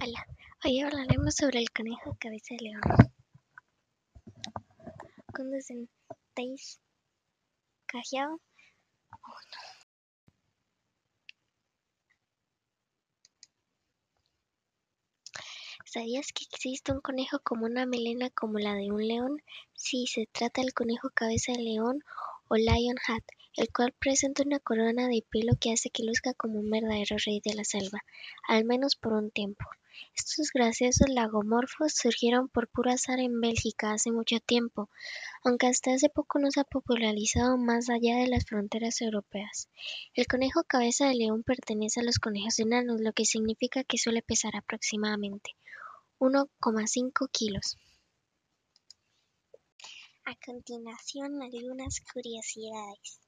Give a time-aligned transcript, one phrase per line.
[0.00, 0.24] Hola,
[0.64, 2.80] hoy hablaremos sobre el conejo cabeza de león.
[5.34, 6.80] Cuando sentéis
[7.86, 8.40] callado,
[9.10, 9.34] oh,
[15.84, 19.42] ¿Sabías que existe un conejo con una melena como la de un león?
[19.74, 22.04] Sí, se trata del conejo cabeza de león
[22.46, 23.24] o lion hat,
[23.58, 27.40] el cual presenta una corona de pelo que hace que luzca como un verdadero rey
[27.44, 28.04] de la selva,
[28.46, 29.64] al menos por un tiempo.
[30.14, 34.90] Estos graciosos lagomorfos surgieron por puro azar en Bélgica hace mucho tiempo,
[35.42, 39.68] aunque hasta hace poco no se ha popularizado más allá de las fronteras europeas.
[40.14, 44.22] El conejo cabeza de león pertenece a los conejos enanos, lo que significa que suele
[44.22, 45.56] pesar aproximadamente
[46.20, 47.76] 1,5 kilos.
[50.26, 53.27] A continuación, algunas curiosidades.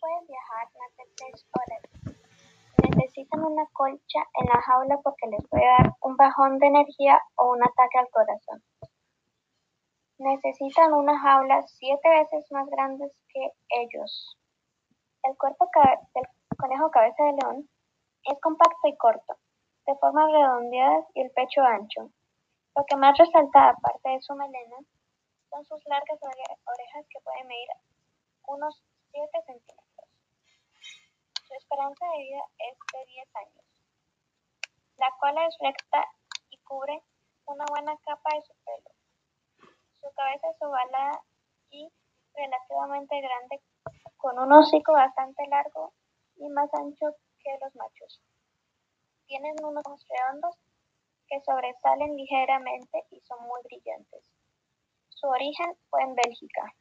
[0.00, 2.16] Pueden viajar más de tres horas.
[2.82, 7.52] Necesitan una colcha en la jaula porque les puede dar un bajón de energía o
[7.52, 8.62] un ataque al corazón.
[10.18, 14.36] Necesitan una jaula siete veces más grande que ellos.
[15.22, 15.68] El cuerpo
[16.14, 16.26] del
[16.58, 17.68] conejo cabeza de león
[18.24, 19.36] es compacto y corto
[19.86, 22.10] de formas redondeadas y el pecho ancho.
[22.76, 24.76] Lo que más resalta, aparte de su melena,
[25.50, 27.68] son sus largas orejas que pueden medir
[28.46, 28.82] unos
[29.12, 29.83] 7 centímetros.
[31.84, 33.64] Esperanza de vida es de 10 años.
[34.96, 36.02] La cola es recta
[36.48, 37.02] y cubre
[37.44, 38.90] una buena capa de su pelo.
[40.00, 41.20] Su cabeza es ovalada
[41.68, 41.86] y
[42.32, 43.60] relativamente grande,
[44.16, 45.92] con un hocico bastante largo
[46.36, 48.22] y más ancho que los machos.
[49.26, 50.56] Tienen unos ojos redondos
[51.28, 54.24] que sobresalen ligeramente y son muy brillantes.
[55.10, 56.72] Su origen fue en Bélgica.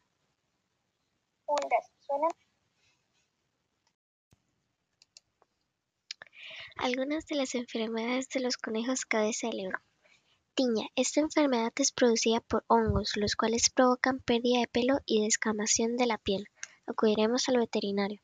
[6.78, 9.74] Algunas de las enfermedades de los conejos cabeza de león.
[10.56, 10.88] Tiña.
[10.96, 16.08] Esta enfermedad es producida por hongos, los cuales provocan pérdida de pelo y descamación de
[16.08, 16.48] la piel.
[16.86, 18.22] Acudiremos al veterinario.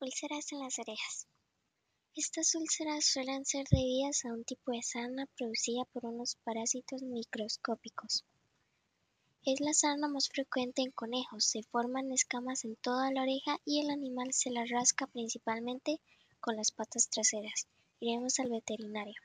[0.00, 1.28] Úlceras en las orejas.
[2.16, 8.24] Estas úlceras suelen ser debidas a un tipo de sarna producida por unos parásitos microscópicos.
[9.46, 13.84] Es la sarna más frecuente en conejos, se forman escamas en toda la oreja y
[13.84, 16.00] el animal se la rasca principalmente
[16.40, 17.68] con las patas traseras.
[18.00, 19.20] Iremos al veterinario.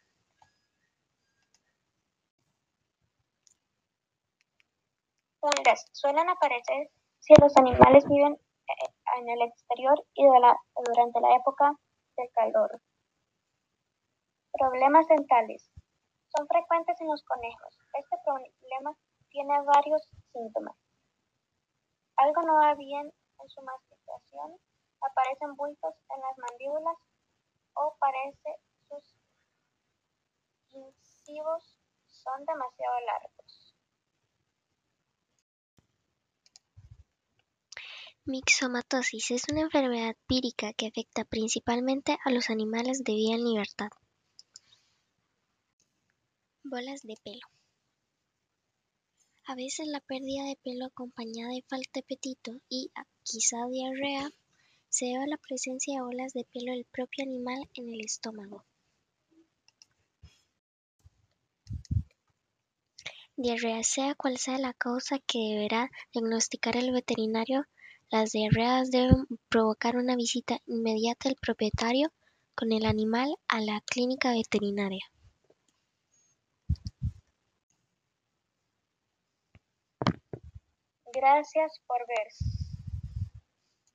[5.93, 11.79] Suelen aparecer si los animales viven eh, en el exterior y durante la época
[12.17, 12.81] del calor.
[14.51, 15.69] Problemas dentales.
[16.35, 17.79] Son frecuentes en los conejos.
[17.93, 18.97] Este problema
[19.29, 20.01] tiene varios
[20.33, 20.75] síntomas.
[22.17, 24.59] Algo no va bien en su masticación,
[25.01, 26.97] aparecen bultos en las mandíbulas
[27.75, 28.55] o parece
[28.87, 29.15] sus
[30.71, 33.75] incisivos son demasiado largos.
[38.25, 43.89] Mixomatosis es una enfermedad vírica que afecta principalmente a los animales de vida en libertad.
[46.63, 47.58] Bolas de pelo.
[49.49, 52.91] A veces la pérdida de pelo acompañada de falta de apetito y,
[53.23, 54.29] quizá diarrea,
[54.89, 58.63] se debe a la presencia de bolas de pelo del propio animal en el estómago.
[63.37, 67.65] Diarrea sea cual sea la causa que deberá diagnosticar el veterinario,
[68.11, 72.13] las diarreas deben provocar una visita inmediata del propietario
[72.53, 75.09] con el animal a la clínica veterinaria.
[81.19, 82.58] Gracias por ver.